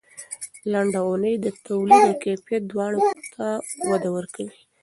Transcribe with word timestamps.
لنډه 0.71 0.99
اونۍ 1.07 1.35
د 1.43 1.45
تولید 1.65 2.01
او 2.07 2.13
کیفیت 2.23 2.63
دواړو 2.71 2.99
ته 3.33 3.45
وده 3.89 4.09
ورکوي. 4.15 4.57